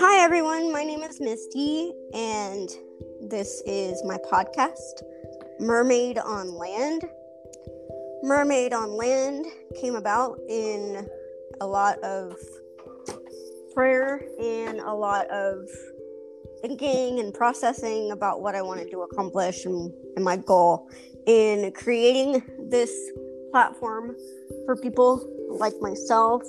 [0.00, 0.72] Hi, everyone.
[0.72, 2.68] My name is Misty, and
[3.20, 5.02] this is my podcast,
[5.58, 7.02] Mermaid on Land.
[8.22, 9.46] Mermaid on Land
[9.80, 11.08] came about in
[11.60, 12.36] a lot of
[13.74, 15.68] prayer and a lot of
[16.62, 20.88] thinking and processing about what I wanted to accomplish and, and my goal
[21.26, 22.40] in creating
[22.70, 22.92] this
[23.50, 24.14] platform
[24.64, 25.28] for people
[25.58, 26.44] like myself,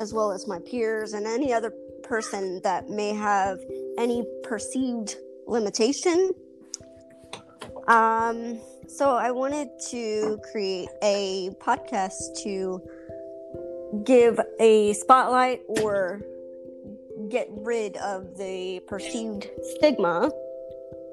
[0.00, 1.72] as well as my peers and any other
[2.10, 3.60] person that may have
[3.96, 5.14] any perceived
[5.46, 6.32] limitation.
[7.86, 12.82] Um, so I wanted to create a podcast to
[14.02, 16.20] give a spotlight or
[17.28, 20.32] get rid of the perceived stigma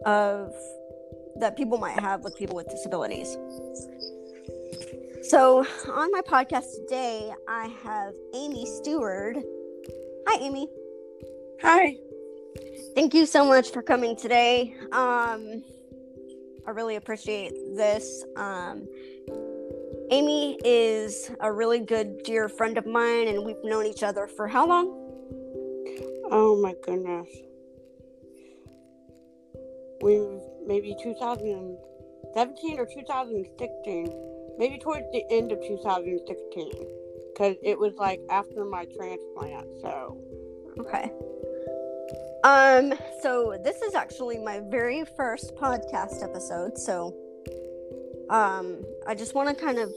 [0.04, 0.52] of
[1.36, 3.38] that people might have with people with disabilities.
[5.22, 9.38] So, on my podcast today, I have Amy Stewart.
[10.26, 10.68] Hi, Amy.
[11.62, 11.98] Hi.
[12.94, 14.76] Thank you so much for coming today.
[14.92, 15.64] Um,
[16.68, 18.24] I really appreciate this.
[18.36, 18.88] Um,
[20.12, 24.48] Amy is a really good dear friend of mine, and we've known each other for
[24.48, 24.88] how long?
[26.30, 27.28] Oh my goodness.
[30.02, 30.22] We
[30.68, 36.72] maybe 2017 or 2016, maybe towards the end of 2016,
[37.34, 39.68] because it was like after my transplant.
[39.82, 40.22] So.
[40.80, 41.12] Okay.
[42.44, 42.94] Um.
[43.22, 46.78] So this is actually my very first podcast episode.
[46.78, 47.16] So.
[48.30, 48.84] Um.
[49.08, 49.92] I just want to kind of.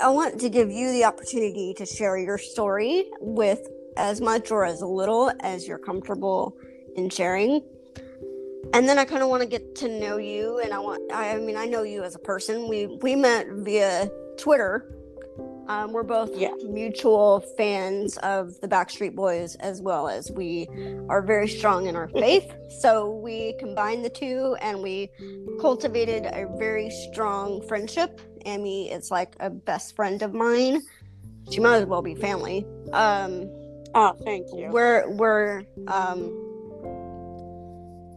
[0.00, 4.64] I want to give you the opportunity to share your story with as much or
[4.64, 6.56] as little as you're comfortable
[6.96, 7.62] in sharing.
[8.72, 11.12] And then I kind of want to get to know you, and I want.
[11.12, 12.68] I mean, I know you as a person.
[12.68, 14.08] We we met via
[14.38, 14.94] Twitter.
[15.68, 16.50] Um, we're both yeah.
[16.68, 20.68] mutual fans of the Backstreet Boys, as well as we
[21.08, 22.52] are very strong in our faith.
[22.80, 25.10] so we combined the two, and we
[25.60, 28.20] cultivated a very strong friendship.
[28.46, 30.82] Amy is like a best friend of mine.
[31.50, 32.66] She might as well be family.
[32.92, 33.50] Um,
[33.94, 34.70] Oh, thank you.
[34.70, 36.30] We're we're um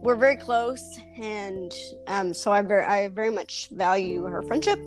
[0.02, 1.72] we're very close, and
[2.06, 4.78] um, so I very I very much value her friendship,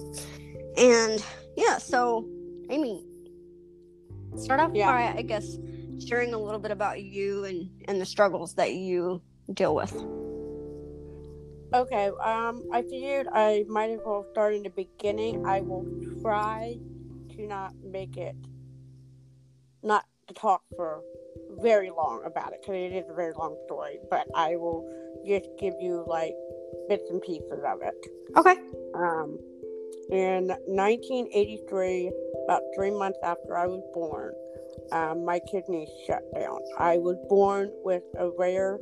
[0.78, 1.24] and
[1.56, 1.78] yeah.
[1.78, 2.28] So,
[2.69, 3.05] Amy,
[4.35, 4.91] start off yeah.
[4.91, 5.57] by I guess
[6.05, 9.22] sharing a little bit about you and and the struggles that you
[9.53, 9.94] deal with.
[11.73, 15.45] Okay, um, I figured I might as well start in the beginning.
[15.45, 15.85] I will
[16.22, 16.77] try
[17.35, 18.35] to not make it
[19.83, 21.01] not to talk for
[21.61, 24.89] very long about it because it is a very long story, but I will
[25.25, 26.33] just give you like
[26.88, 27.95] bits and pieces of it.
[28.38, 28.56] Okay.
[28.95, 29.38] Um,
[30.09, 32.12] in 1983,
[32.45, 34.34] about three months after I was born,
[34.91, 36.59] um, my kidneys shut down.
[36.78, 38.79] I was born with a rare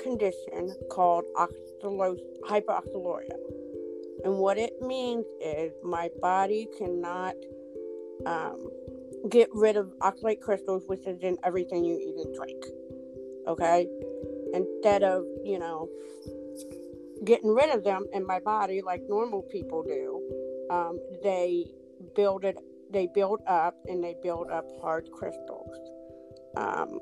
[0.00, 3.36] condition called hyperoxaluria.
[4.24, 7.34] And what it means is my body cannot
[8.24, 8.70] um,
[9.28, 12.64] get rid of oxalate crystals, which is in everything you eat and drink.
[13.46, 13.86] Okay?
[14.54, 15.88] Instead of, you know,
[17.24, 20.20] getting rid of them in my body like normal people do,
[20.70, 21.66] um, they
[22.14, 22.56] build it,
[22.90, 25.76] they build up and they build up hard crystals,
[26.56, 27.00] um,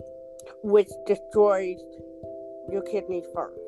[0.62, 1.78] which destroys
[2.70, 3.58] your kidney first.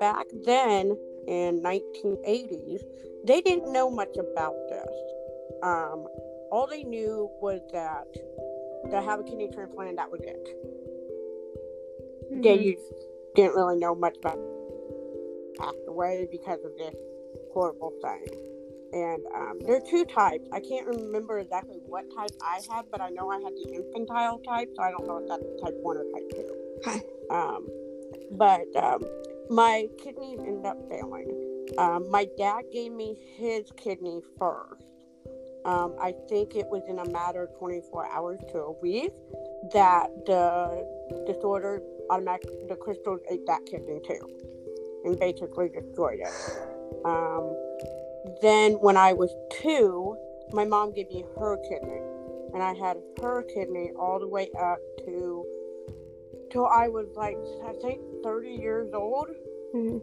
[0.00, 2.82] Back then in 1980s,
[3.26, 4.88] they didn't know much about this.
[5.62, 6.06] Um,
[6.50, 8.06] all they knew was that
[8.90, 10.48] to have a kidney transplant, that was it.
[12.30, 12.42] Mm-hmm.
[12.42, 12.76] They
[13.34, 15.58] didn't really know much about it.
[15.58, 16.94] passed away because of this
[17.52, 18.53] horrible thing.
[18.94, 20.48] And um, there are two types.
[20.52, 24.38] I can't remember exactly what type I had, but I know I had the infantile
[24.38, 27.00] type, so I don't know if that's type one or type two.
[27.30, 27.66] Um,
[28.32, 29.02] but um,
[29.48, 31.66] my kidneys ended up failing.
[31.78, 34.84] Um, my dad gave me his kidney first
[35.64, 39.12] um, I think it was in a matter of 24 hours to a week
[39.72, 40.86] that the
[41.26, 41.80] disorder
[42.10, 44.20] automatic the crystals ate that kidney too
[45.04, 46.34] and basically destroyed it.
[47.04, 47.56] Um,
[48.42, 50.16] then when I was two,
[50.52, 52.00] my mom gave me her kidney,
[52.52, 55.44] and I had her kidney all the way up to
[56.50, 57.36] till I was like
[57.66, 59.28] I think 30 years old.
[59.74, 59.98] Mm-hmm.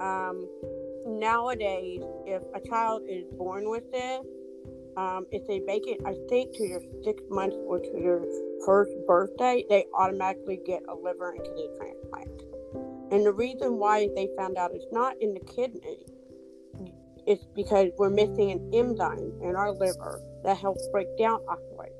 [0.00, 0.48] Um,
[1.06, 4.24] nowadays, if a child is born with this,
[4.96, 8.22] um, if they make it, I think, to their six months or to their
[8.64, 12.42] first birthday, they automatically get a liver and kidney transplant.
[13.12, 15.98] And the reason why they found out it's not in the kidney
[17.26, 21.98] is because we're missing an enzyme in our liver that helps break down oxalates.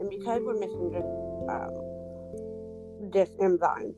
[0.00, 1.04] and because we're missing this
[1.48, 3.94] um, this enzyme,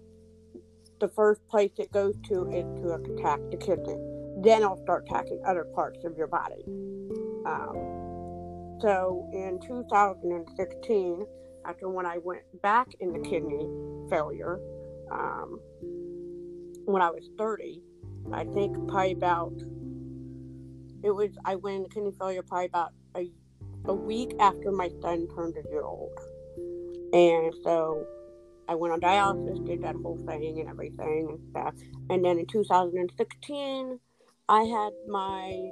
[1.00, 3.96] the first place it goes to is to attack the kidney.
[4.42, 6.62] Then it'll start attacking other parts of your body.
[7.46, 11.26] Um, so in 2016,
[11.64, 13.66] after when I went back into kidney
[14.10, 14.58] failure,
[15.10, 15.60] um,
[16.84, 17.80] when I was 30,
[18.32, 19.54] I think probably about
[21.02, 23.30] it was I went kidney failure probably about a,
[23.86, 26.12] a week after my son turned a year old,
[27.12, 28.06] and so
[28.68, 31.74] I went on dialysis, did that whole thing and everything and stuff.
[32.10, 34.00] And then in 2016,
[34.48, 35.70] I had my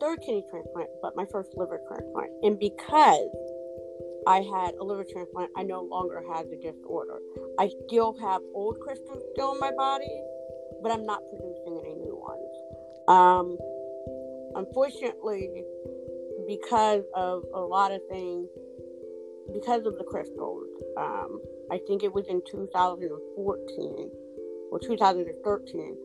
[0.00, 2.30] third kidney transplant, but my first liver transplant.
[2.42, 3.28] And because
[4.26, 7.18] I had a liver transplant, I no longer had the disorder.
[7.58, 10.22] I still have old crystals still in my body,
[10.82, 13.08] but I'm not producing any new ones.
[13.08, 13.58] Um,
[14.60, 15.64] unfortunately,
[16.46, 18.48] because of a lot of things,
[19.52, 20.66] because of the crystals,
[20.96, 21.40] um,
[21.70, 24.10] I think it was in 2014
[24.70, 25.96] or 2013,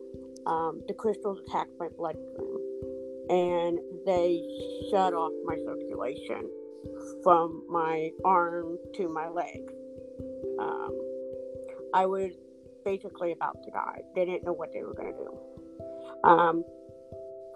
[0.46, 2.58] um, the crystals attacked my bloodstream
[3.28, 4.40] and they
[4.90, 6.48] shut off my circulation
[7.22, 9.60] from my arm to my leg.
[10.60, 10.92] Um,
[11.92, 12.30] I was
[12.84, 14.00] basically about to die.
[14.14, 16.28] They didn't know what they were going to do.
[16.28, 16.64] Um,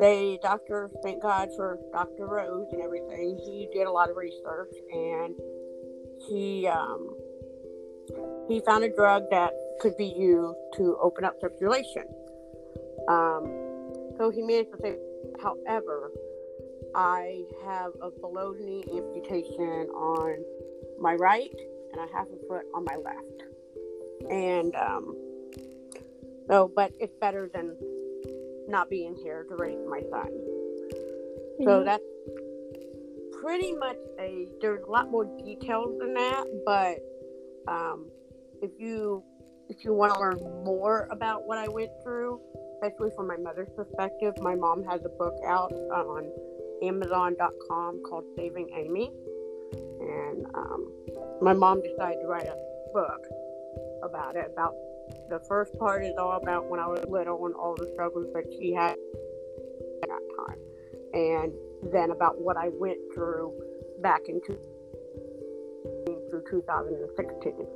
[0.01, 2.27] they, doctor, thank God for Dr.
[2.27, 3.39] Rose and everything.
[3.45, 5.35] He did a lot of research and
[6.27, 7.15] he um,
[8.49, 12.05] he found a drug that could be used to open up circulation.
[13.09, 13.45] Um,
[14.17, 14.97] so he managed to say,
[15.43, 16.11] however,
[16.95, 20.45] I have a below knee amputation on
[20.99, 21.55] my right
[21.93, 23.43] and I have a foot on my left.
[24.31, 25.17] And um,
[26.49, 27.77] so, but it's better than
[28.71, 30.29] not being here to raise my son.
[30.29, 31.65] Mm-hmm.
[31.65, 32.03] So that's
[33.41, 36.99] pretty much a, there's a lot more details than that, but
[37.71, 38.07] um,
[38.63, 39.23] if you
[39.69, 42.41] if you want to learn more about what I went through,
[42.75, 46.29] especially from my mother's perspective, my mom has a book out on
[46.83, 49.13] Amazon.com called Saving Amy,
[50.01, 50.93] and um,
[51.41, 52.57] my mom decided to write a
[52.93, 53.25] book
[54.03, 54.51] about it.
[54.53, 54.75] About
[55.29, 58.45] the first part is all about when I was little and all the struggles that
[58.59, 60.59] she had at that time,
[61.13, 61.53] and
[61.93, 63.53] then about what I went through
[64.03, 64.59] back in two,
[66.31, 67.67] through 2016.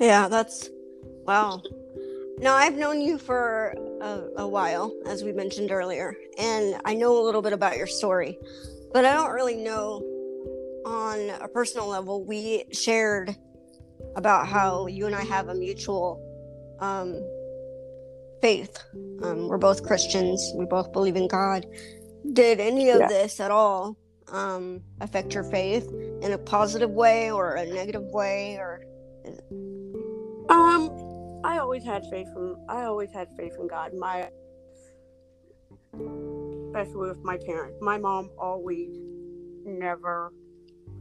[0.00, 0.70] Yeah, that's
[1.24, 1.62] wow.
[2.38, 7.18] Now, I've known you for a, a, while, as we mentioned earlier, and I know
[7.18, 8.38] a little bit about your story,
[8.92, 10.02] but I don't really know
[10.84, 12.22] on a personal level.
[12.24, 13.34] We shared
[14.16, 16.22] about how you and I have a mutual
[16.80, 17.22] um,
[18.40, 18.78] faith.
[19.22, 21.66] Um, we're both Christians, we both believe in God.
[22.32, 23.08] Did any of yeah.
[23.08, 23.96] this at all
[24.32, 25.88] um, affect your faith
[26.22, 28.84] in a positive way or a negative way, or?
[30.48, 30.90] Um,
[31.44, 33.94] I always had faith in I always had faith in God.
[33.94, 34.28] My
[36.66, 37.78] especially with my parents.
[37.80, 38.90] My mom always
[39.64, 40.32] never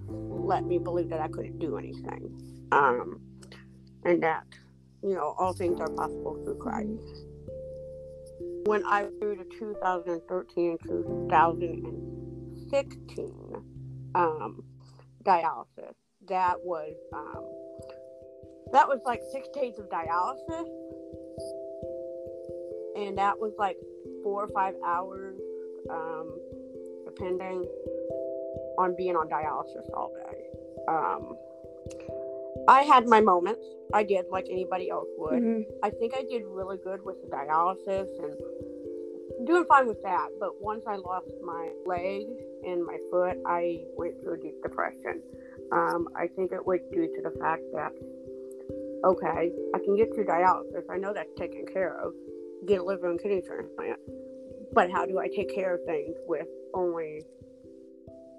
[0.08, 2.55] let me believe that I couldn't do anything.
[2.72, 3.20] Um,
[4.04, 4.46] and that,
[5.04, 7.26] you know, all things are possible through Christ.
[8.66, 13.64] When I went to 2013 2016
[14.16, 14.64] um,
[15.24, 15.94] dialysis,
[16.28, 17.46] that was um,
[18.72, 20.68] that was like six days of dialysis.
[22.98, 23.78] And that was like
[24.24, 25.40] four or five hours,
[25.90, 26.38] um,
[27.06, 27.66] depending
[28.78, 30.46] on being on dialysis all day.
[30.88, 31.36] Um,
[32.68, 33.66] I had my moments.
[33.94, 35.42] I did like anybody else would.
[35.42, 35.62] Mm-hmm.
[35.84, 40.30] I think I did really good with the dialysis and doing fine with that.
[40.40, 42.24] But once I lost my leg
[42.66, 45.22] and my foot, I went through a deep depression.
[45.72, 47.92] Um, I think it was due to the fact that
[49.06, 50.84] okay, I can get through dialysis.
[50.90, 52.14] I know that's taken care of.
[52.68, 54.00] Get a liver and kidney transplant.
[54.74, 57.22] But how do I take care of things with only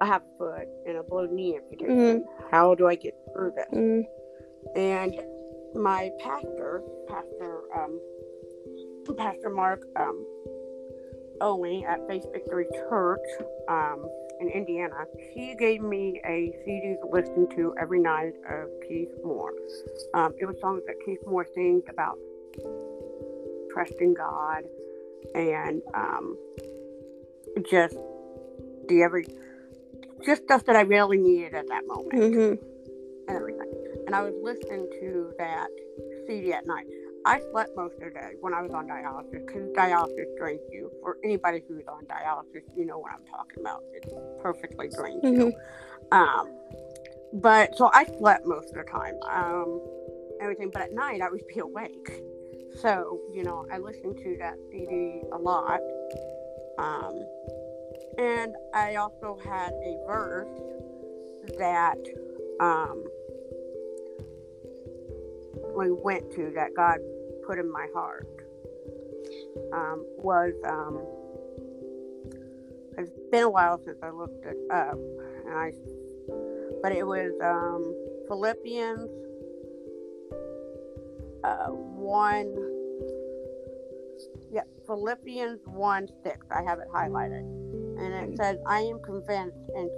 [0.01, 2.21] a foot and a below knee amputation?
[2.21, 2.49] Mm-hmm.
[2.51, 3.67] How do I get through this?
[3.73, 4.79] Mm-hmm.
[4.79, 5.15] And
[5.75, 7.99] my pastor, Pastor um,
[9.17, 10.25] Pastor Mark um,
[11.41, 13.21] Owen at Faith Victory Church,
[13.69, 14.07] um,
[14.39, 19.53] in Indiana, he gave me a CD to listen to every night of Keith Moore.
[20.13, 22.17] Um, it was songs that Keith Moore sings about
[23.73, 24.63] trusting God
[25.35, 26.37] and um,
[27.69, 27.97] just
[28.87, 29.25] the every
[30.25, 32.65] just stuff that I really needed at that moment mm-hmm.
[33.27, 33.73] and everything.
[34.05, 35.67] And I was listening to that
[36.27, 36.85] CD at night.
[37.25, 40.89] I slept most of the day when I was on dialysis because dialysis drains you.
[41.01, 43.83] For anybody who's on dialysis, you know what I'm talking about.
[43.93, 44.09] It
[44.41, 45.41] perfectly drains mm-hmm.
[45.41, 45.53] you.
[46.11, 46.53] Um,
[47.33, 49.15] but so I slept most of the time.
[49.29, 49.81] Um,
[50.41, 52.21] everything, but at night I would be awake.
[52.79, 55.81] So you know, I listened to that CD a lot.
[56.77, 57.25] Um,
[58.17, 60.47] and I also had a verse
[61.57, 61.97] that
[62.59, 63.03] um,
[65.77, 66.99] we went to that God
[67.45, 68.27] put in my heart
[69.73, 71.01] um, was um,
[72.97, 74.97] it's been a while since I looked it up,
[75.45, 75.71] and I
[76.81, 77.93] but it was um,
[78.27, 79.09] Philippians
[81.43, 82.53] uh, one.
[84.51, 86.45] Yeah, Philippians one six.
[86.51, 87.43] I have it highlighted,
[87.99, 89.89] and it says, "I am convinced and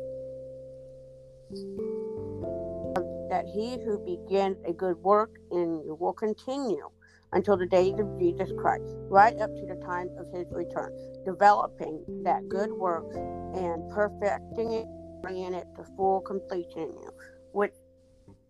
[3.30, 6.90] that he who begins a good work in you will continue
[7.34, 10.92] until the days of Jesus Christ, right up to the time of his return,
[11.26, 14.88] developing that good work and perfecting it,
[15.24, 17.12] bringing it to full completion in you,
[17.54, 17.74] which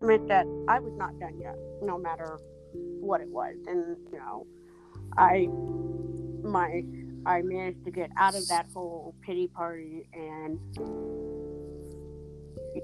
[0.02, 2.38] meant that I was not done yet, no matter
[3.00, 3.56] what it was.
[3.66, 4.46] And, you know,
[5.18, 5.48] I,
[6.42, 6.82] my,
[7.26, 10.58] I managed to get out of that whole pity party and,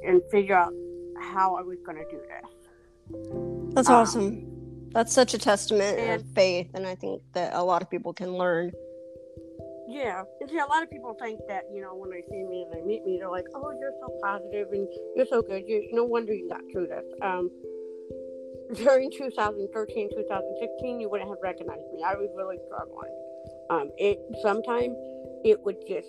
[0.05, 0.73] and figure out
[1.21, 3.75] how I was going to do this.
[3.75, 4.53] That's Um, awesome.
[4.93, 8.13] That's such a testament and- of faith, and I think that a lot of people
[8.13, 8.73] can learn.
[9.89, 12.63] Yeah, and see, a lot of people think that you know when they see me
[12.65, 15.63] and they meet me, they're like, "Oh, you're so positive and you're so good.
[15.69, 17.51] You no wonder you got through this." Um,
[18.75, 22.03] during 2013, 2016, you wouldn't have recognized me.
[22.05, 23.13] I was really struggling.
[23.71, 24.95] Um, it sometimes
[25.45, 26.09] it would just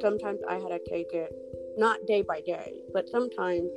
[0.00, 1.32] sometimes I had to take it
[1.76, 3.70] not day by day, but sometimes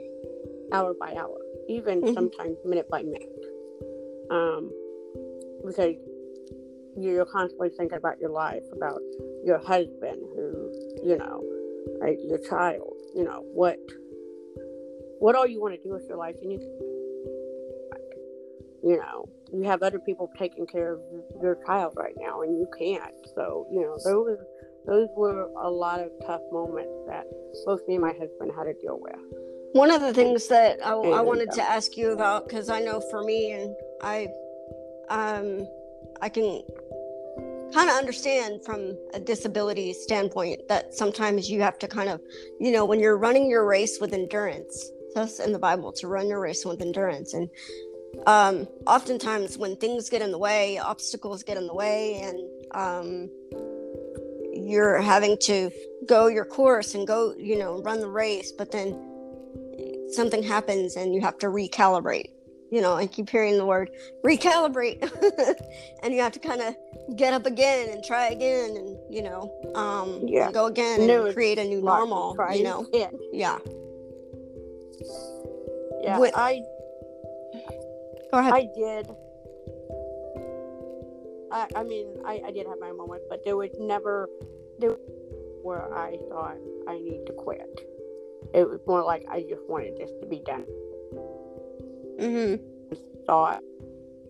[0.71, 2.13] hour by hour, even Mhm.
[2.13, 3.45] sometimes minute by minute.
[4.29, 4.71] Um,
[5.65, 5.95] because
[6.97, 9.01] you're constantly thinking about your life, about
[9.43, 10.71] your husband, who
[11.03, 11.43] you know,
[11.99, 12.95] like your child.
[13.15, 13.79] You know what
[15.19, 16.59] what all you want to do with your life, and you
[18.83, 20.99] you know you have other people taking care of
[21.41, 23.13] your child right now, and you can't.
[23.35, 24.37] So you know those
[24.85, 27.25] those were a lot of tough moments that
[27.65, 29.15] both me and my husband had to deal with.
[29.73, 33.01] One of the things that I, I wanted to ask you about, because I know
[33.11, 34.29] for me, and I,
[35.09, 35.67] um,
[36.21, 36.61] I can
[37.73, 42.21] kind of understand from a disability standpoint that sometimes you have to kind of,
[42.59, 46.29] you know, when you're running your race with endurance, that's in the Bible to run
[46.29, 47.49] your race with endurance, and
[48.25, 52.39] um, oftentimes when things get in the way, obstacles get in the way, and
[52.71, 53.29] um,
[54.53, 55.69] you're having to
[56.07, 58.97] go your course and go, you know, run the race, but then
[60.13, 62.29] something happens and you have to recalibrate.
[62.71, 63.89] You know, I keep hearing the word
[64.25, 64.99] recalibrate,
[66.03, 66.75] and you have to kind of
[67.15, 70.51] get up again and try again, and you know, um, Yeah.
[70.51, 72.35] go again and create a new normal.
[72.53, 73.17] You know, again.
[73.31, 73.59] yeah.
[76.01, 76.61] Yeah, What- I
[78.35, 78.53] Go ahead.
[78.53, 79.09] I did.
[81.53, 84.27] I I mean I, I did have my moment, but there was never
[84.77, 84.99] there was
[85.63, 87.79] where I thought I need to quit.
[88.53, 90.65] It was more like I just wanted this to be done.
[92.19, 92.55] hmm
[93.25, 93.63] Thought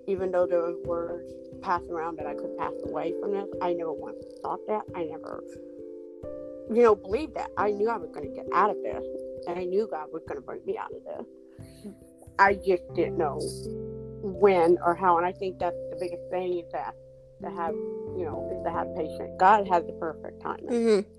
[0.05, 1.33] even though there was words
[1.63, 4.83] passed around that I could pass away from this, I never once thought that.
[4.95, 5.43] I never
[6.69, 7.49] you know, believed that.
[7.57, 9.03] I knew I was gonna get out of this
[9.47, 11.25] and I knew God was gonna bring me out of this.
[12.37, 13.39] I just didn't know
[14.25, 16.93] when or how, and I think that's the biggest thing is that
[17.43, 19.31] to have, you know, is to have patience.
[19.39, 20.67] God has the perfect timing.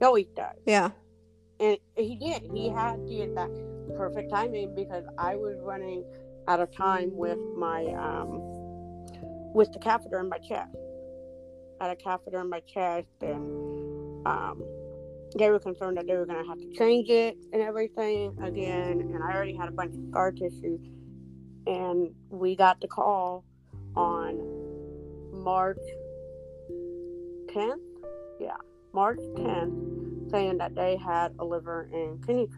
[0.00, 0.90] hmm He does, Yeah.
[1.60, 2.42] and He did.
[2.52, 3.50] He had to get that
[3.96, 6.04] perfect timing because I was running
[6.48, 8.40] out of time with my um
[9.54, 10.70] with the catheter in my chest.
[11.80, 14.62] I had a catheter in my chest, and um,
[15.38, 19.00] they were concerned that they were going to have to change it and everything again.
[19.00, 20.78] And I already had a bunch of scar tissue.
[21.66, 23.44] And we got the call
[23.94, 24.40] on
[25.32, 25.78] March
[27.46, 27.80] 10th.
[28.40, 28.56] Yeah,
[28.92, 32.48] March 10th, saying that they had a liver and kidney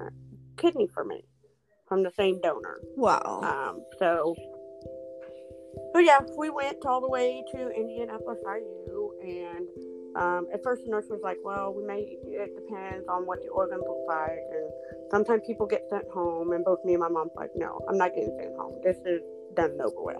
[0.57, 1.25] kidney for me
[1.87, 2.79] from the same donor.
[2.97, 3.41] Wow.
[3.43, 4.35] Um, so,
[5.95, 9.67] so yeah, we went all the way to Indianapolis IU, and
[10.19, 12.01] um, at first the nurse was like, "Well, we may.
[12.27, 14.71] It depends on what the organ looks like, and
[15.11, 18.15] sometimes people get sent home." And both me and my mom's like, "No, I'm not
[18.15, 18.75] getting sent home.
[18.83, 19.23] This is
[19.55, 20.17] done and over with."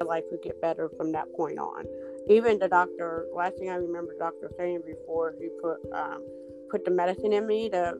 [0.00, 1.86] My life would get better from that point on.
[2.28, 6.22] Even the doctor, last thing I remember, the doctor saying before he put um,
[6.70, 7.96] put the medicine in me to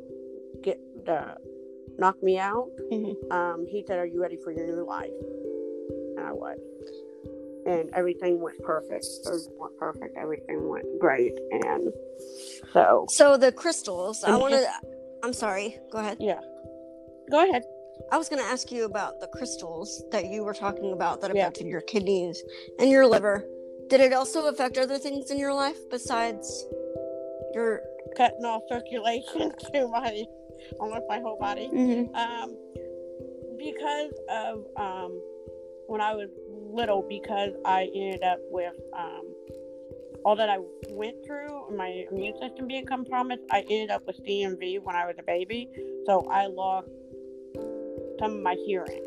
[0.63, 1.37] get the
[1.99, 3.33] knock me out Mhm.
[3.33, 5.13] um, he said, Are you ready for your new life?
[6.17, 6.59] And I was.
[7.67, 9.07] And everything went perfect.
[9.27, 10.17] Everything went perfect.
[10.21, 11.33] Everything went great.
[11.51, 11.93] And
[12.73, 14.67] so, So the crystals, I want to.
[15.23, 15.79] I'm sorry.
[15.91, 16.19] Go ahead.
[16.21, 16.41] yeah.
[17.31, 17.63] Go ahead.
[18.13, 21.35] I was going to ask you about the crystals that you were talking about that
[21.35, 21.43] Yeah.
[21.43, 22.43] affected your kidneys
[22.79, 23.45] and your liver.
[23.89, 26.67] Did it also affect other things in your life besides
[27.55, 27.81] your?
[28.17, 30.25] Cutting off circulation to my
[30.79, 31.69] almost my whole body.
[31.73, 32.15] Mhm.
[32.15, 32.57] Um,
[33.59, 35.21] because of um,
[35.87, 39.23] when I was little, because I ended up with um,
[40.25, 44.83] all that I went through, my immune system being compromised, I ended up with CMV
[44.83, 45.69] when I was a baby.
[46.07, 46.89] So I lost
[48.19, 49.07] some of my hearing,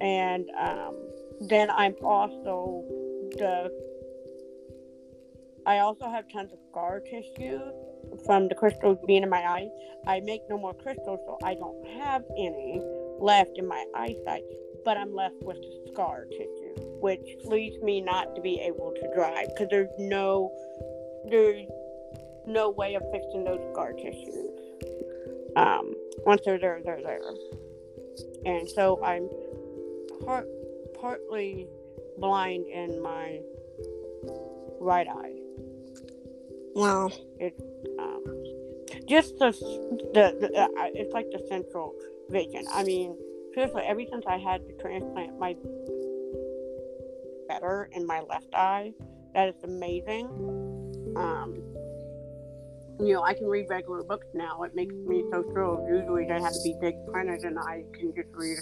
[0.00, 0.96] and um,
[1.40, 2.84] then I'm also
[3.32, 3.70] the.
[5.64, 7.60] I also have tons of scar tissue
[8.26, 9.68] from the crystals being in my eyes.
[10.06, 12.80] I make no more crystals, so I don't have any
[13.20, 14.42] left in my eyesight,
[14.84, 19.14] but I'm left with the scar tissue, which leads me not to be able to
[19.14, 20.52] drive because there's no
[21.28, 21.66] there's
[22.46, 24.50] no way of fixing those scar tissues.
[25.56, 27.20] Um, once they're there, they're there,
[28.44, 29.28] and so I'm
[30.24, 30.48] part
[30.98, 31.68] partly
[32.18, 33.40] blind in my
[34.80, 35.34] right eye.
[36.74, 37.10] Wow.
[37.98, 38.22] um,
[39.06, 39.52] just the
[40.14, 41.94] the, the uh, it's like the central
[42.30, 42.64] vision.
[42.72, 43.16] I mean,
[43.54, 45.54] seriously, ever since I had the transplant, my
[47.48, 48.92] better in my left eye.
[49.34, 50.26] That is amazing.
[51.16, 51.62] Um,
[53.00, 54.62] you know, I can read regular books now.
[54.62, 55.88] It makes me so thrilled.
[55.88, 58.58] Usually, they have to be big printed, and I can just read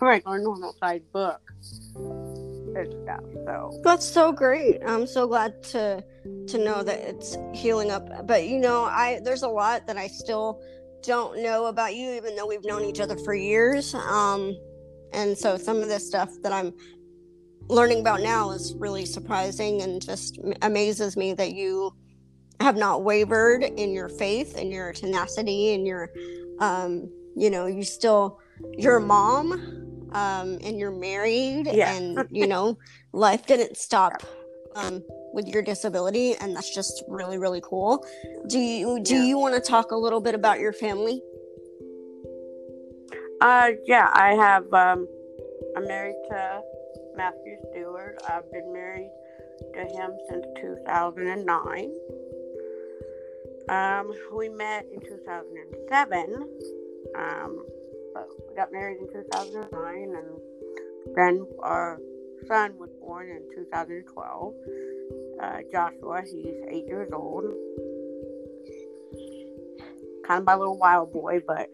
[0.00, 1.40] a regular, normal size book
[3.02, 3.24] stuff.
[3.46, 4.80] So, That's so great.
[4.86, 6.04] I'm so glad to
[6.48, 8.26] to know that it's healing up.
[8.26, 10.60] But you know, I there's a lot that I still
[11.02, 13.94] don't know about you, even though we've known each other for years.
[13.94, 14.56] Um,
[15.12, 16.72] and so some of this stuff that I'm
[17.68, 21.92] learning about now is really surprising and just amazes me that you
[22.60, 26.10] have not wavered in your faith and your tenacity and your
[26.60, 28.38] um you know you still
[28.76, 29.52] you're a mom
[30.12, 31.94] um and you're married Yeah.
[31.94, 32.78] and you know
[33.12, 34.22] life didn't stop
[34.74, 38.04] um with your disability and that's just really really cool
[38.48, 39.24] do you do Yeah.
[39.24, 41.22] you want to talk a little bit about your family
[43.40, 44.66] Uh, yeah, I have.
[44.74, 45.06] Um,
[45.76, 46.60] I'm married to
[47.16, 48.18] Matthew Stewart.
[48.28, 49.12] I've been married
[49.74, 51.94] to him since 2009.
[53.68, 56.48] Um, we met in 2007.
[57.16, 57.64] Um,
[58.12, 62.00] but we got married in 2009, and then our
[62.48, 64.54] son was born in 2012.
[65.40, 67.44] Uh, Joshua, he's eight years old.
[70.26, 71.70] Kind of my little wild boy, but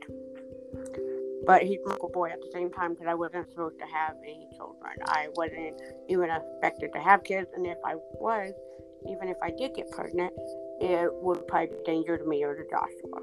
[1.46, 4.16] but he's my little boy at the same time because I wasn't supposed to have
[4.22, 4.92] any children.
[5.06, 8.52] I wasn't even expected to have kids, and if I was,
[9.08, 10.32] even if I did get pregnant,
[10.80, 13.20] it would probably be danger to me or to Joshua,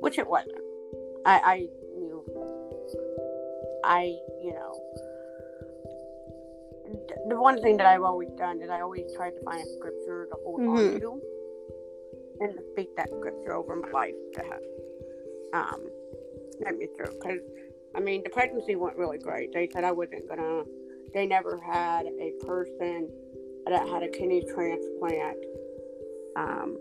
[0.00, 0.56] which it wasn't.
[1.24, 1.56] I, I
[1.96, 2.24] knew,
[3.84, 4.72] I, you know,
[7.28, 10.26] the one thing that I've always done is I always tried to find a scripture
[10.30, 11.00] to hold on Mhm.
[11.00, 11.20] to
[12.40, 14.62] and to speak that scripture over my life to have.
[15.52, 15.90] Um,
[16.60, 17.40] let me through because
[17.94, 19.52] I mean the pregnancy went really great.
[19.52, 20.64] They said I wasn't gonna.
[21.12, 23.08] They never had a person
[23.66, 25.36] that had a kidney transplant
[26.36, 26.78] um,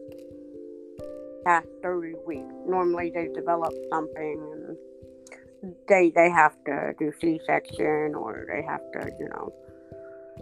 [1.43, 2.53] past thirty weeks.
[2.65, 8.81] Normally they develop something and they they have to do C section or they have
[8.93, 9.53] to you know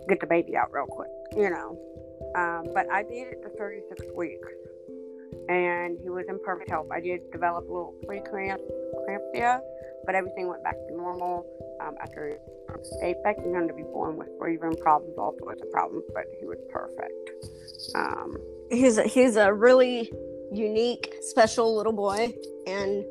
[0.08, 1.10] get the baby out real quick.
[1.36, 1.78] You know,
[2.36, 4.48] um, but I made it to thirty six weeks.
[5.48, 6.88] And he was in perfect health.
[6.92, 9.60] I did develop a little preeclampsia,
[10.06, 11.46] but everything went back to normal
[11.82, 12.38] um, after
[13.02, 16.60] expected him to be born with breathing problems, all sorts of problems, but he was
[16.72, 17.32] perfect.
[17.96, 18.38] Um,
[18.70, 20.12] he's a, he's a really
[20.52, 22.34] unique special little boy
[22.66, 23.06] and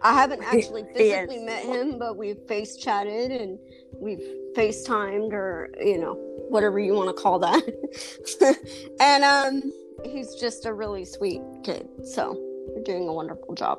[0.00, 3.58] i haven't actually physically met him but we've face chatted and
[3.98, 4.22] we've
[4.56, 6.14] facetimed or you know
[6.48, 7.62] whatever you want to call that.
[9.00, 9.72] And um
[10.04, 12.34] he's just a really sweet kid so
[12.74, 13.78] you're doing a wonderful job.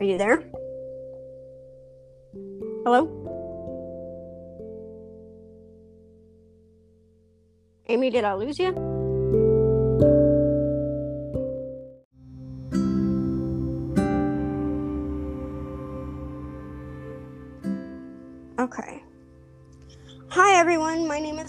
[0.00, 0.44] Are you there?
[2.84, 3.20] Hello?
[7.88, 8.99] Amy, did I lose you?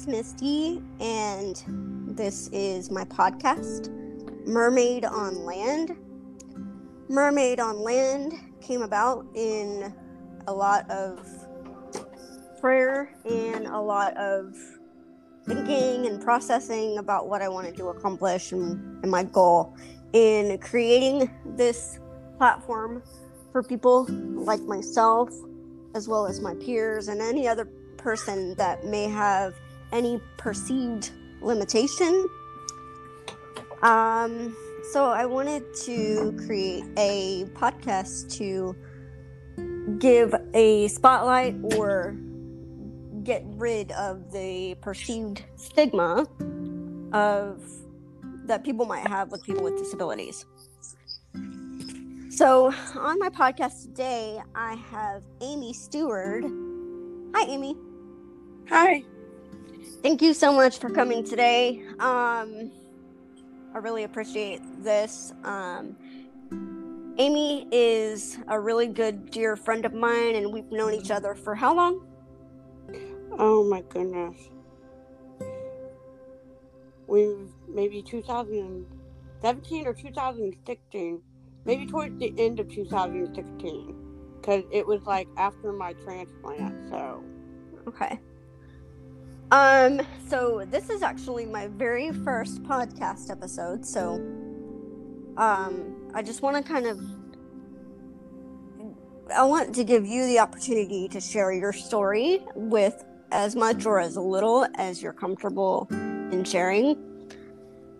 [0.08, 1.64] Misty, and
[2.18, 3.90] this is my podcast,
[4.48, 5.96] Mermaid on Land.
[7.10, 9.94] Mermaid on Land came about in
[10.48, 11.20] a lot of
[12.60, 14.56] prayer and a lot of
[15.46, 19.76] thinking and processing about what I wanted to accomplish and, and my goal.
[20.14, 22.00] in creating this
[22.38, 23.04] platform
[23.52, 25.30] for people like myself,
[25.96, 27.66] as well as my peers and any other
[27.98, 29.54] person that may have
[29.92, 32.28] any perceived limitation.
[33.82, 34.56] Um,
[34.92, 38.76] so I wanted to create a podcast to
[40.00, 42.16] give a spotlight or
[43.24, 46.28] get rid of the perceived stigma
[47.14, 47.64] of
[48.46, 50.46] that people might have with people with disabilities.
[52.30, 56.44] So, on my podcast today, I have Amy Stewart.
[57.36, 57.76] Hi, Amy.
[58.70, 59.04] Hi.
[60.02, 61.84] Thank you so much for coming today.
[62.00, 62.72] Um,
[63.72, 65.32] I really appreciate this.
[65.44, 65.96] Um,
[67.20, 71.54] Amy is a really good dear friend of mine, and we've known each other for
[71.54, 72.08] how long?
[73.38, 74.50] Oh my goodness.
[77.06, 77.36] We
[77.68, 81.22] maybe 2017 or 2016,
[81.66, 83.96] maybe towards the end of 2016,
[84.42, 86.90] because it was like after my transplant.
[86.90, 87.24] So.
[87.88, 88.20] Okay.
[89.52, 94.14] Um, so this is actually my very first podcast episode, so
[95.38, 97.00] um I just want to kind of
[99.34, 104.00] I want to give you the opportunity to share your story with as much or
[104.00, 106.98] as little as you're comfortable in sharing.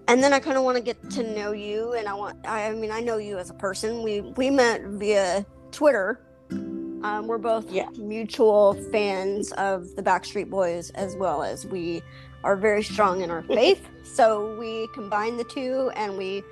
[0.08, 2.72] And then I kind of want to get to know you and I want I
[2.72, 4.04] mean I know you as a person.
[4.04, 6.22] We we met via Twitter
[7.04, 7.90] um, we're both yeah.
[7.98, 12.02] mutual fans of the Backstreet Boys as well as we
[12.44, 13.88] are very strong in our faith.
[14.04, 16.44] so we combined the two and we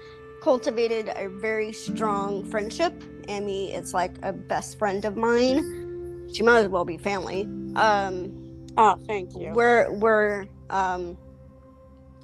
[0.42, 3.04] cultivated a very strong friendship.
[3.28, 6.30] Amy is like a best friend of mine.
[6.34, 7.44] She might as well be family.
[7.76, 9.52] Um, oh, thank you.
[9.54, 11.18] We're we're um,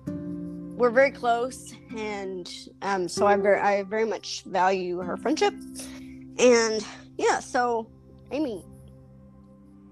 [0.07, 5.53] we're very close, and um, so I very I very much value her friendship.
[6.37, 6.85] And
[7.17, 7.87] yeah, so
[8.31, 8.63] Amy,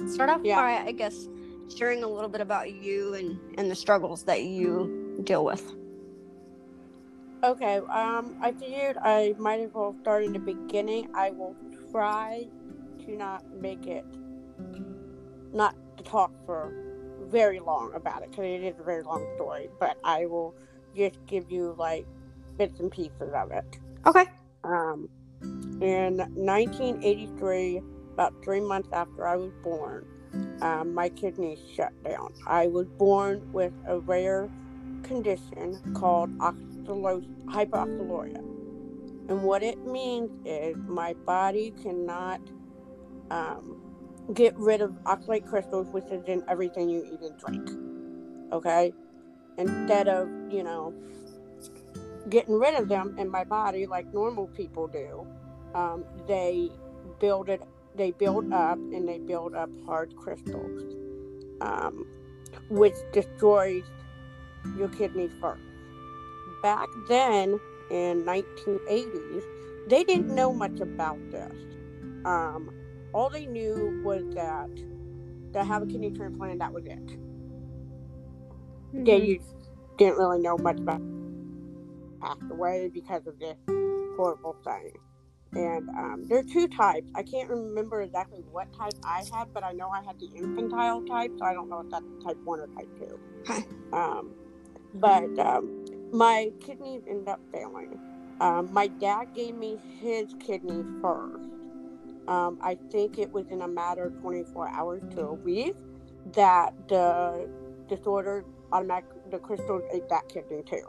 [0.08, 0.56] start off yeah.
[0.56, 1.28] by, I guess,
[1.76, 5.64] sharing a little bit about you and, and the struggles that you deal with.
[7.44, 11.10] Okay, um, I figured I might as well start in the beginning.
[11.14, 11.56] I will
[11.92, 12.48] try
[13.06, 14.06] to not make it,
[15.52, 16.74] not to talk for
[17.26, 20.56] very long about it because it is a very long story, but I will
[20.96, 22.06] just give you like
[22.58, 23.66] bits and pieces of it.
[24.06, 24.26] Okay.
[24.64, 25.10] Um,
[25.82, 27.82] in 1983,
[28.14, 30.06] about three months after I was born,
[30.62, 32.34] um, my kidneys shut down.
[32.48, 34.50] I was born with a rare
[35.04, 38.38] condition called hyperoxaluria.
[39.30, 42.42] And what it means is my body cannot
[43.32, 43.82] um,
[44.34, 47.70] get rid of oxalate crystals, which is in everything you eat and drink.
[48.52, 48.94] Okay?
[49.58, 50.94] Instead of, you know,
[52.30, 55.28] getting rid of them in my body like normal people do,
[55.76, 56.70] um, they
[57.20, 57.62] build it
[57.96, 60.96] they build up and they build up hard crystals,
[61.62, 62.06] um,
[62.70, 63.84] which destroys
[64.78, 65.62] your kidneys first.
[66.62, 67.60] Back then
[67.92, 69.44] in 1980s,
[69.90, 71.54] they didn't know much about this.
[72.26, 72.70] Um,
[73.14, 74.70] all they knew was that
[75.54, 77.06] to have a kidney transplant, that was it.
[78.96, 79.04] Mm-hmm.
[79.04, 79.40] They
[79.98, 81.02] didn't really know much about
[82.22, 83.58] passed away because of this
[84.16, 84.94] horrible thing.
[85.56, 87.12] And um, there are two types.
[87.16, 91.04] I can't remember exactly what type I had, but I know I had the infantile
[91.06, 93.20] type, so I don't know if that's type one or type two.
[93.50, 93.66] Okay.
[93.94, 94.32] Um,
[94.96, 98.00] but um, my kidneys ended up failing.
[98.40, 101.48] Um, my dad gave me his kidney first.
[102.28, 105.76] Um, I think it was in a matter of 24 hours to a week
[106.34, 107.48] that the
[107.88, 110.88] disorder automatic the crystals ate that kidney too,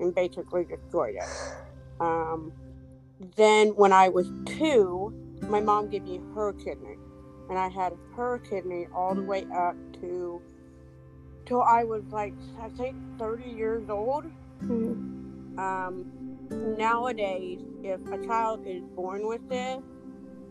[0.00, 2.02] and basically destroyed it.
[3.36, 6.96] Then when I was two, my mom gave me her kidney,
[7.48, 10.42] and I had her kidney all the way up to
[11.46, 14.24] till I was like I think 30 years old.
[14.62, 15.58] Mm-hmm.
[15.58, 19.82] Um, nowadays, if a child is born with this,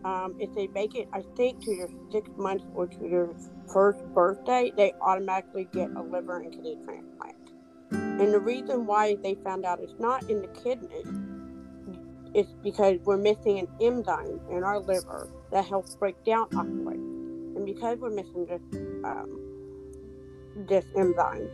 [0.04, 3.28] um, if they make it, I think to their six months or to their
[3.72, 7.36] first birthday, they automatically get a liver and kidney transplant.
[7.90, 11.02] And the reason why they found out it's not in the kidney
[12.36, 17.00] it's because we're missing an enzyme in our liver that helps break down oxalate.
[17.56, 18.60] And because we're missing this
[19.04, 19.40] um,
[20.68, 21.48] this enzyme,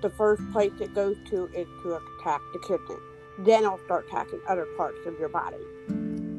[0.00, 2.96] the first place it goes to is to attack the kidney.
[3.40, 5.58] Then it'll start attacking other parts of your body.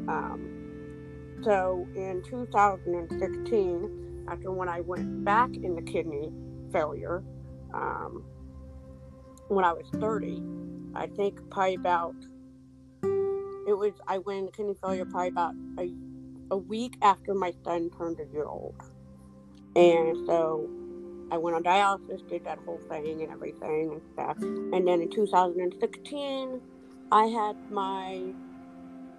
[0.08, 6.32] Um, so in 2016, after when I went back in the kidney
[6.72, 7.24] failure,
[7.76, 8.26] um,
[9.50, 10.42] when I was 30,
[10.96, 12.16] I think probably about
[13.68, 15.92] it was I went kidney failure probably about a,
[16.52, 18.76] a week after my son turned a year old.
[19.76, 20.70] And so
[21.32, 24.38] I went on dialysis, did that whole thing and everything and stuff.
[24.42, 26.62] And then in 2016,
[27.12, 28.22] I had my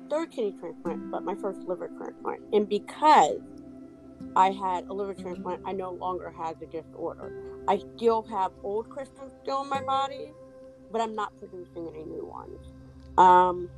[0.09, 2.42] third kidney transplant, but my first liver transplant.
[2.52, 3.40] And because
[4.37, 7.32] I had a liver transplant, I no longer had the disorder.
[7.68, 10.32] I still have old crystals still in my body,
[10.92, 12.61] but I'm not producing any new ones.
[13.18, 13.68] Um,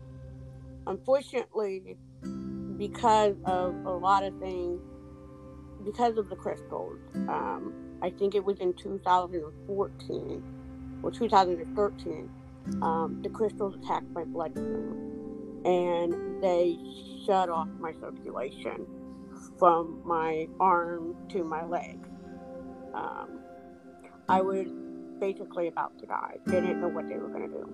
[0.88, 1.96] unfortunately,
[2.76, 4.80] because of a lot of things,
[5.84, 6.98] because of the crystals,
[7.28, 7.72] um,
[8.02, 10.42] I think it was in 2014
[11.02, 12.30] or 2013,
[12.82, 16.78] um, the crystals attacked my bloodstream and they
[17.26, 18.86] shut off my circulation
[19.58, 21.98] from my arm to my leg.
[22.94, 23.40] Um,
[24.28, 24.66] I was
[25.20, 26.36] basically about to die.
[26.46, 27.72] They didn't know what they were going to do.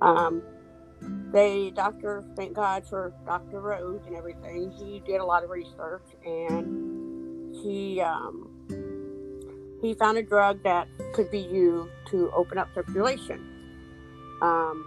[0.00, 0.42] Um,
[1.32, 3.60] they, doctor, thank God for Dr.
[3.60, 4.72] Rose and everything.
[4.72, 8.50] He did a lot of research and he um,
[9.80, 13.46] he found a drug that could be used to open up circulation.
[14.42, 14.84] Um,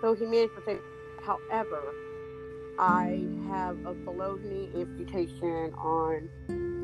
[0.00, 0.78] so he managed to say,
[1.24, 1.82] however,
[2.78, 6.28] I have a below knee amputation on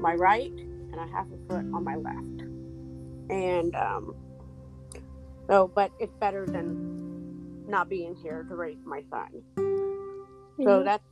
[0.00, 2.42] my right and I have a foot on my left.
[3.31, 4.14] And um,
[5.48, 6.95] so, but it's better than
[7.68, 9.42] not being here to raise my son.
[9.57, 10.64] Mm-hmm.
[10.64, 11.05] So that's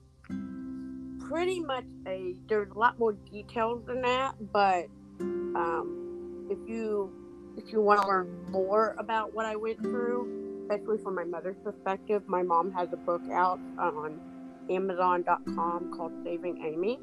[1.29, 4.87] pretty much a, there's a lot more details than that, but
[5.21, 7.13] um, if you
[7.57, 11.57] if you want to learn more about what I went through, especially from my mother's
[11.63, 14.21] perspective, my mom has a book out on
[14.69, 16.99] Amazon.com called Saving Amy,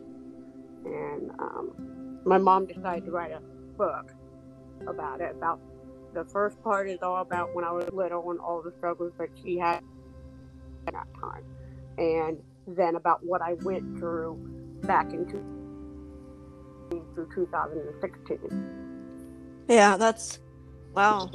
[0.86, 3.42] and um, my mom decided to write a
[3.78, 4.14] book
[4.88, 5.36] about it.
[5.38, 5.60] About
[6.14, 9.30] the first part is all about when I was little and all the struggles that
[9.42, 9.82] she had
[10.88, 11.44] at that time,
[11.98, 14.36] and then about what I went through
[14.84, 15.26] back in
[17.14, 19.64] through 2016.
[19.68, 20.40] Yeah, that's
[20.94, 21.32] wow.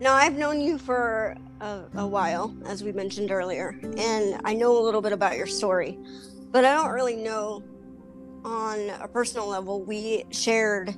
[0.00, 4.76] Now I've known you for a, a, while, as we mentioned earlier, and I know
[4.76, 5.98] a little bit about your story,
[6.50, 7.62] but I don't really know
[8.44, 9.84] on a personal level.
[9.84, 10.92] We shared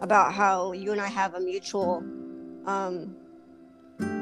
[0.00, 2.04] about how you and I have a mutual
[2.68, 3.16] um,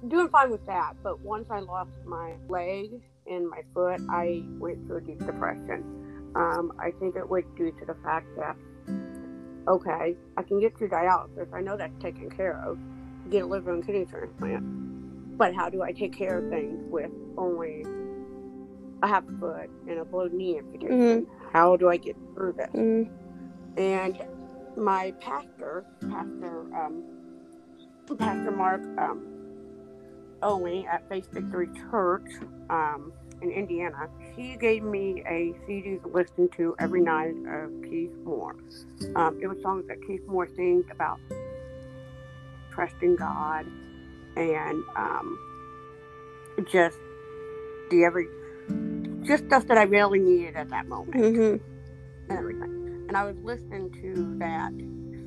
[0.09, 2.89] doing fine with that but once i lost my leg
[3.27, 5.83] and my foot i went through a deep depression
[6.35, 8.55] um, i think it was due to the fact that
[9.67, 11.51] okay, I can get through dialysis.
[11.53, 12.77] I know that's taken care of.
[13.29, 15.37] Get a liver and kidney transplant.
[15.37, 17.85] But how do I take care of things with only
[19.03, 21.25] a half foot and a below knee amputation?
[21.25, 21.49] Mm-hmm.
[21.51, 22.69] How do I get through this?
[22.73, 23.79] Mm-hmm.
[23.79, 24.17] And
[24.77, 27.03] my pastor, Pastor um,
[28.17, 29.25] Pastor Mark um,
[30.41, 32.29] Owen at Faith Victory Church,
[32.69, 33.11] um,
[33.41, 38.55] in Indiana, he gave me a CD to listen to every night of Keith Moore.
[39.15, 41.19] Um, it was songs that Keith Moore sings about
[42.71, 43.65] trusting God
[44.35, 45.37] and um,
[46.71, 46.97] just
[47.89, 48.27] the every
[49.23, 52.29] just stuff that I really needed at that moment mm-hmm.
[52.29, 52.84] and everything.
[53.07, 54.71] And I was listening to that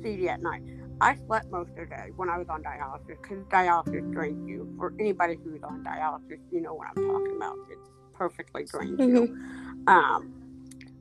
[0.03, 0.63] CD at night.
[1.01, 4.73] I slept most of the day when I was on dialysis because dialysis drains you.
[4.77, 7.55] For anybody who's on dialysis, you know what I'm talking about.
[7.71, 9.15] It's perfectly drained mm-hmm.
[9.15, 9.83] you.
[9.87, 10.33] Um,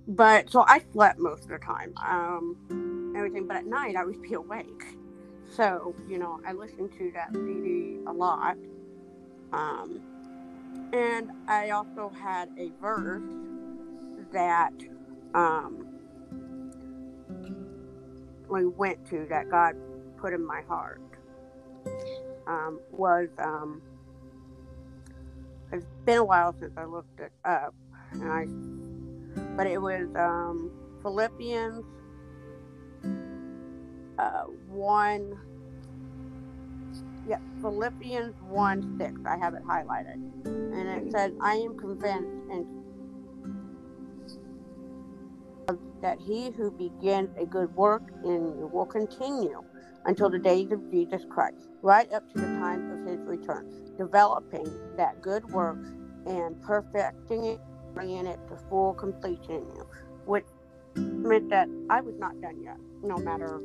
[0.06, 3.46] but so I slept most of the time, um, everything.
[3.46, 4.96] But at night I would be awake.
[5.50, 8.56] So you know I listened to that CD a lot,
[9.52, 10.00] um,
[10.92, 13.22] and I also had a verse
[14.32, 14.72] that
[15.34, 15.87] um,
[18.50, 19.74] we went to that God
[20.18, 21.00] put in my heart.
[22.46, 23.82] um, was um,
[25.72, 27.74] it's been a while since I looked it up,
[28.12, 28.46] and I
[29.56, 31.84] but it was um, Philippians
[34.18, 35.38] uh, one.
[37.28, 39.20] Yeah, Philippians 1 6.
[39.26, 40.14] I have it highlighted.
[40.46, 42.37] And it says, I am convinced
[46.02, 49.62] that he who begins a good work in you will continue
[50.04, 54.66] until the days of Jesus Christ, right up to the time of his return, developing
[54.96, 55.78] that good work
[56.26, 57.60] and perfecting it,
[57.94, 59.86] bringing it to full completion in you,
[60.24, 60.46] which
[60.96, 63.60] meant that I was not done yet, no matter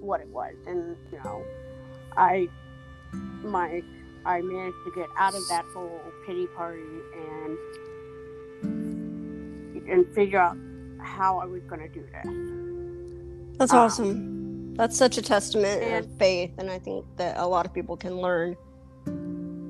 [0.00, 0.54] what it was.
[0.66, 1.44] And, you know,
[2.16, 2.48] I,
[3.42, 3.82] my,
[4.24, 6.82] I managed to get out of that whole pity party
[7.14, 7.58] and,
[9.88, 10.56] and figure out
[11.06, 13.56] how I was going to do this.
[13.58, 14.74] That's Um, awesome.
[14.74, 18.20] That's such a testament of faith, and I think that a lot of people can
[18.20, 18.56] learn.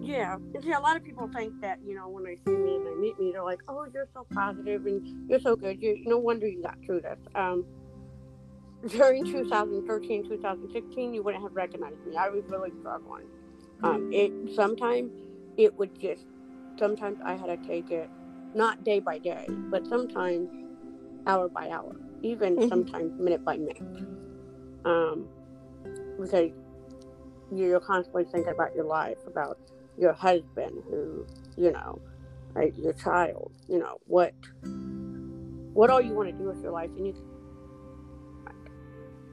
[0.01, 2.77] Yeah, and see, a lot of people think that you know when they see me
[2.77, 5.81] and they meet me, they're like, "Oh, you're so positive and you're so good.
[5.81, 7.65] You, no wonder you got through this." Um,
[8.89, 12.17] during 2013, 2016, you wouldn't have recognized me.
[12.17, 13.27] I was really struggling.
[13.83, 15.11] Um, it sometimes
[15.57, 16.25] it would just
[16.79, 18.09] sometimes I had to take it
[18.55, 20.49] not day by day, but sometimes
[21.27, 22.69] hour by hour, even Mhm.
[22.69, 23.83] sometimes minute by minute.
[24.85, 25.29] Um,
[26.21, 26.51] because
[27.51, 29.59] you're constantly thinking about your life, about
[29.99, 31.99] your husband, who you know,
[32.55, 34.35] right, your child, you know, what
[35.75, 37.15] what all you want to do with your life, and you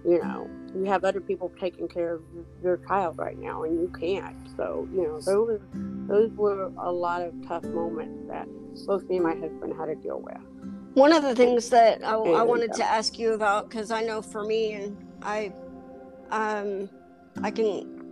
[0.05, 2.21] you know, you have other people taking care of
[2.61, 4.35] your child right now, and you can't.
[4.57, 5.61] So you know, those
[6.07, 8.47] those were a lot of tough moments that
[8.85, 10.37] both me and my husband had to deal with.
[10.93, 14.21] One of the things that I, I wanted to ask you about, because I know
[14.21, 15.51] for me, and I,
[16.29, 16.87] um,
[17.41, 18.03] I can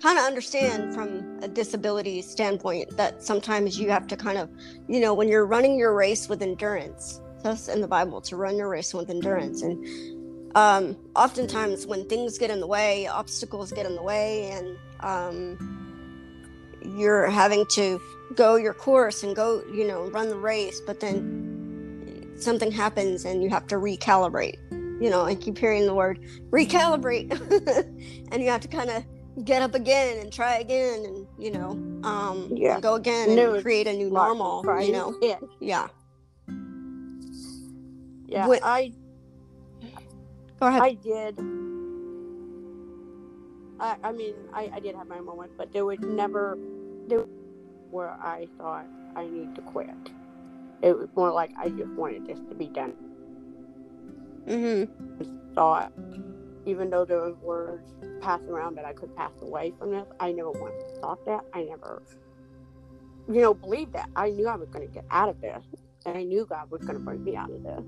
[0.00, 4.48] kind of understand from a disability standpoint that sometimes you have to kind of,
[4.88, 8.56] you know, when you're running your race with endurance, that's in the Bible to run
[8.56, 13.84] your race with endurance, and um, oftentimes when things get in the way, obstacles get
[13.84, 15.58] in the way, and um,
[16.96, 18.00] you're having to
[18.34, 21.49] go your course and go, you know, run the race, but then
[22.42, 24.56] something happens and you have to recalibrate.
[25.02, 27.30] You know, I keep hearing the word recalibrate,
[28.32, 29.04] and you have to kind of
[29.44, 31.70] get up again and try again, and you know,
[32.06, 32.80] um, Yeah.
[32.80, 34.62] go again New and create a new normal.
[34.62, 34.86] trying.
[34.88, 35.88] You know, yeah, yeah.
[38.26, 38.46] yeah.
[38.62, 38.92] I
[40.60, 40.82] Go ahead.
[40.82, 41.38] I did.
[43.80, 46.58] I, I mean, I, I did have my moments, but there was never
[47.08, 47.24] there
[47.90, 48.84] where I thought
[49.16, 49.88] I need to quit.
[50.82, 52.94] It was more like I just wanted this to be done.
[54.46, 55.54] mm-hmm.
[55.54, 55.92] Thought,
[56.66, 60.32] even though there was words passed around that I could pass away from this, I
[60.32, 61.40] never once thought that.
[61.52, 62.02] I never,
[63.28, 64.08] you know, believed that.
[64.16, 65.62] I knew I was going to get out of this,
[66.06, 67.84] and I knew God was going to bring me out of this.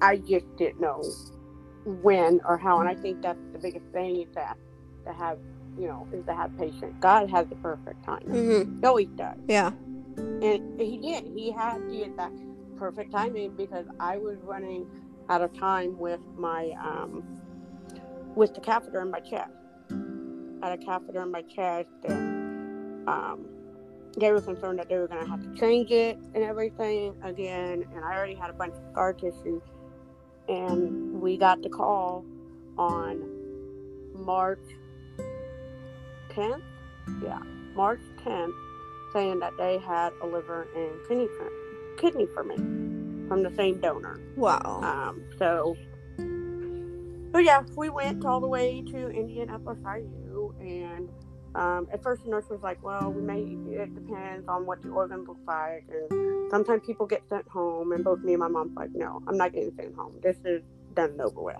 [0.00, 1.02] I just didn't know
[1.84, 4.56] when or how, and I think that's the biggest thing is that
[5.06, 5.38] to have,
[5.78, 6.94] you know, is to have patience.
[7.00, 8.22] God has the perfect time.
[8.22, 8.80] Mm-hmm.
[8.80, 9.36] He always does.
[9.48, 9.72] Yeah.
[10.16, 11.26] And he did.
[11.34, 12.32] He had the that
[12.76, 14.86] perfect timing because I was running
[15.28, 17.24] out of time with my um
[18.34, 19.52] with the catheter in my chest.
[19.90, 23.46] I had a catheter in my chest and um
[24.18, 28.04] they were concerned that they were gonna have to change it and everything again and
[28.04, 29.60] I already had a bunch of scar tissue
[30.48, 32.24] and we got the call
[32.76, 33.22] on
[34.14, 34.58] March
[36.30, 36.62] 10th.
[37.22, 37.40] Yeah,
[37.74, 38.52] March 10th
[39.14, 41.50] saying that they had a liver and kidney for,
[41.96, 42.56] kidney for me
[43.28, 44.20] from the same donor.
[44.36, 44.80] Wow.
[44.82, 45.76] Um, so,
[47.32, 51.08] so yeah, we went all the way to Indianapolis IU, and
[51.54, 53.40] um, at first the nurse was like, "Well, we may.
[53.74, 58.04] It depends on what the organ looks like, and sometimes people get sent home." And
[58.04, 60.14] both me and my mom's like, "No, I'm not getting sent home.
[60.22, 60.62] This is
[60.94, 61.56] done and over with."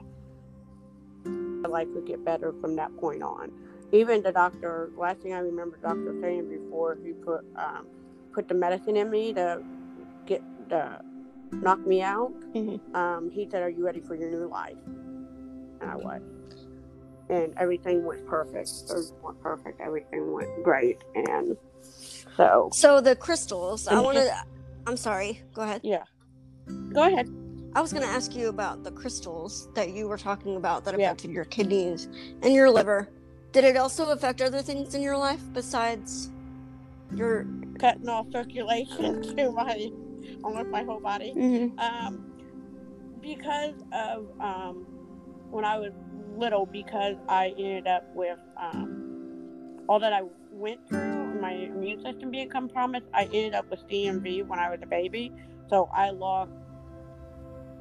[1.70, 3.50] Life would get better from that point on.
[3.94, 7.86] Even the doctor, last thing I remember, doctor saying before he put um,
[8.32, 9.62] put the medicine in me to
[10.26, 10.98] get the
[11.52, 12.80] knock me out, Mhm.
[12.96, 14.76] um, he said, "Are you ready for your new life?"
[15.80, 16.22] And I was,
[17.28, 18.68] and everything went perfect.
[18.90, 19.80] Everything went perfect.
[19.80, 21.56] Everything went great, and
[22.36, 24.34] so So the crystals, I want to.
[24.88, 25.40] I'm sorry.
[25.54, 25.82] Go ahead.
[25.84, 26.02] yeah.
[26.92, 27.28] Go ahead.
[27.76, 30.98] I was going to ask you about the crystals that you were talking about that
[30.98, 31.10] Yeah.
[31.10, 32.06] affected your kidneys
[32.42, 33.08] and your liver.
[33.54, 36.28] Did it also affect other things in your life besides
[37.14, 37.46] your?
[37.78, 39.90] Cutting off circulation to my
[40.42, 41.32] almost my whole body.
[41.36, 41.78] Mm-hmm.
[41.78, 42.32] um,
[43.22, 44.86] because of um,
[45.50, 45.92] when I was
[46.36, 52.32] little, because I ended up with um, all that I went through, my immune system
[52.32, 55.32] being compromised, I ended up with CMV when I was a baby.
[55.70, 56.50] So I lost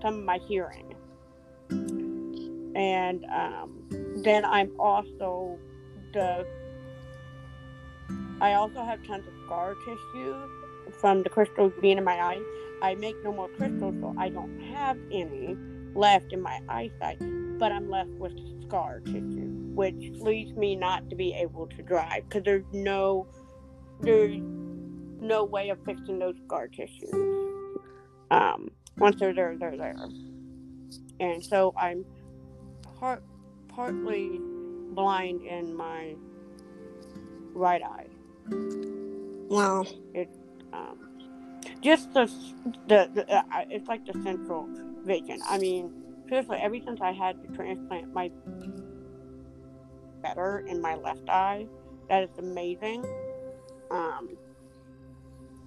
[0.03, 0.93] some of my hearing.
[2.75, 3.82] And um,
[4.23, 5.57] then I'm also
[6.13, 6.45] the
[8.41, 10.35] I also have tons of scar tissue
[10.99, 12.41] from the crystals being in my eye.
[12.81, 15.55] I make no more crystals, so I don't have any
[15.95, 17.19] left in my eyesight,
[17.57, 18.33] but I'm left with
[18.67, 23.27] scar tissue, which leads me not to be able to drive because there's no
[24.01, 27.13] there's no way of fixing those scar tissues.
[28.31, 29.95] Um, once they're there, they're there,
[31.19, 32.03] and so I'm
[32.99, 33.23] part
[33.75, 34.39] partly
[34.91, 36.15] blind in my
[37.53, 38.07] right eye.
[39.49, 39.85] Wow.
[40.13, 40.29] It
[40.71, 40.97] um,
[41.81, 42.31] just the
[42.87, 44.67] the, the uh, it's like the central
[45.05, 45.39] vision.
[45.47, 45.91] I mean,
[46.27, 48.31] seriously, ever since I had the transplant, my
[50.23, 51.67] better in my left eye.
[52.09, 53.05] That is amazing.
[53.91, 54.29] Um,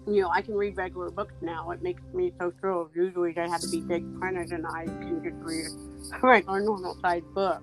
[0.06, 1.70] you know, I can read regular books now.
[1.70, 2.90] It makes me so thrilled.
[2.94, 5.66] Usually they have to be big printed, and I can just read
[6.14, 7.62] a regular normal size book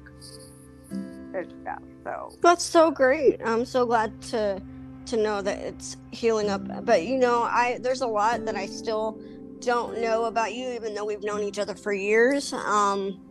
[0.92, 1.82] and stuff.
[2.04, 3.40] So That's so great.
[3.44, 4.62] I'm so glad to
[5.06, 6.86] to know that it's healing up.
[6.86, 9.20] But you know, I there's a lot that I still
[9.60, 12.52] don't know about you, even though we've known each other for years.
[12.52, 13.22] Um,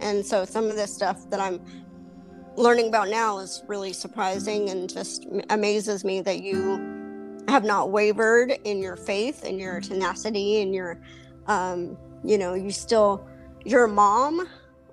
[0.00, 1.60] and so some of this stuff that I'm
[2.56, 6.91] learning about now is really surprising and just amazes me that you
[7.48, 11.00] have not wavered in your faith and your tenacity and your,
[11.46, 13.26] um, you know, you still,
[13.64, 14.40] you're a mom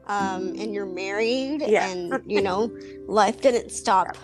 [0.07, 1.87] um, and you're married Yeah.
[1.87, 2.71] and, you know,
[3.07, 4.17] life didn't stop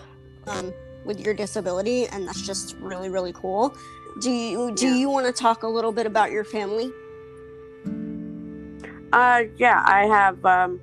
[0.46, 0.72] um,
[1.04, 2.06] with your disability.
[2.08, 3.76] And that's just really, really cool.
[4.20, 4.94] Do you, do Yeah.
[4.94, 6.90] you want to talk a little bit about your family?
[9.12, 10.44] Uh, yeah, I have.
[10.44, 10.80] Um,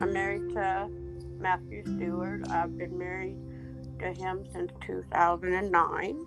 [0.00, 0.88] I'm married to
[1.38, 2.42] Matthew Stewart.
[2.50, 3.36] I've been married
[4.00, 6.26] to him since 2009.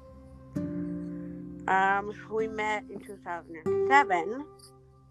[0.55, 4.45] Um, we met in 2007.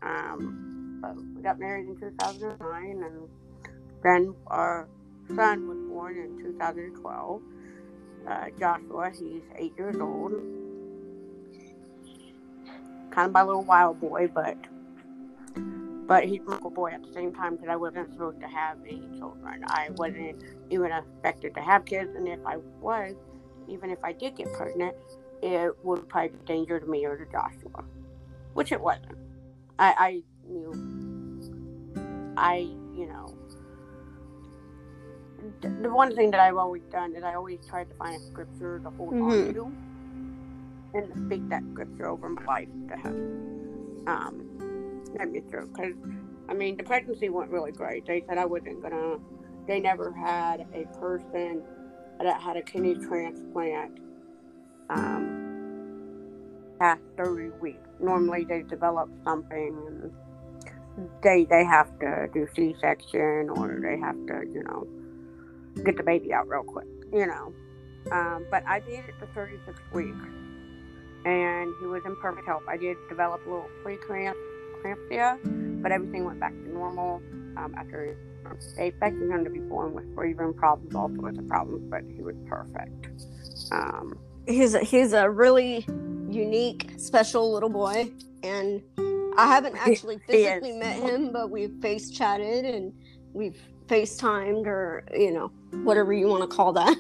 [0.03, 3.29] Um, we got married in 2009, and
[4.03, 4.89] then our
[5.35, 7.43] son was born in 2012.
[8.29, 10.33] Uh, Joshua, he's eight years old.
[13.11, 14.57] Kind of my little wild boy, but
[16.07, 18.79] but he's my little boy at the same time because I wasn't supposed to have
[18.87, 19.65] any children.
[19.67, 23.15] I wasn't even expected to have kids, and if I was,
[23.69, 24.95] even if I did get pregnant,
[25.43, 27.85] it would probably be danger to me or to Joshua,
[28.55, 29.19] which it wasn't.
[29.79, 30.73] I, I knew,
[32.37, 32.59] I,
[32.95, 33.35] you know,
[35.61, 38.79] the one thing that I've always done is I always tried to find a scripture
[38.79, 39.49] to hold Mhm.
[39.49, 39.73] on to
[40.95, 43.17] and to speak that scripture over my life to have
[44.07, 44.45] um,
[45.19, 45.67] let me through.
[45.69, 45.95] Because,
[46.49, 48.07] I mean, the pregnancy went really great.
[48.07, 49.19] They said I wasn't gonna,
[49.67, 51.63] they never had a person
[52.21, 53.99] that had a kidney transplant
[54.91, 57.89] um, past 30 weeks.
[58.01, 60.13] Normally they develop something and
[61.23, 64.87] they they have to do C-section or they have to, you know,
[65.85, 67.53] get the baby out real quick, you know.
[68.11, 70.27] Um, but I did it for 36 weeks
[71.25, 72.63] and he was in perfect health.
[72.69, 77.23] I did develop a little preeclampsia, but everything went back to normal
[77.57, 78.17] um, after
[78.77, 82.23] they expected him to be born with breathing problems, all sorts of problems, but he
[82.23, 83.09] was perfect.
[83.71, 85.85] Um, he's a, he's a really
[86.29, 88.11] unique, special little boy,
[88.43, 88.83] and
[89.37, 92.93] I haven't actually physically met him, but we've face chatted and
[93.33, 95.49] we've FaceTimed or you know
[95.85, 96.97] whatever you want to call that.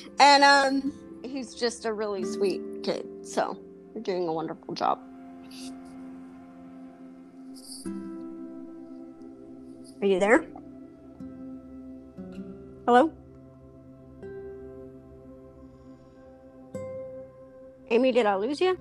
[0.20, 0.92] and um,
[1.24, 3.06] he's just a really sweet kid.
[3.22, 3.58] So
[3.94, 5.00] you're doing a wonderful job.
[10.00, 10.44] Are you there?
[12.86, 13.12] Hello?
[17.90, 18.76] Amy, did I lose you?